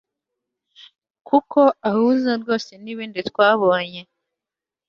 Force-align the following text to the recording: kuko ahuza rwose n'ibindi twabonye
kuko 1.27 1.59
ahuza 1.89 2.31
rwose 2.41 2.71
n'ibindi 2.83 3.19
twabonye 3.29 4.01